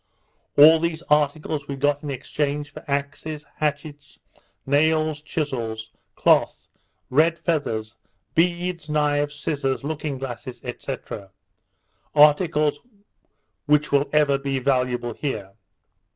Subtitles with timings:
[0.57, 4.17] All these articles we got in exchange for axes, hatchets,
[4.65, 6.65] nails, chissels, cloth,
[7.11, 7.93] red feathers,
[8.33, 10.97] beads, knives, scissars, looking glasses, &c.
[12.15, 12.79] articles
[13.67, 15.51] which will ever be valuable here.